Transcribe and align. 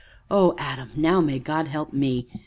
"Oh, 0.31 0.55
Adam! 0.57 0.89
now 0.95 1.21
may 1.21 1.37
God 1.37 1.67
help 1.67 1.93
me!" 1.93 2.25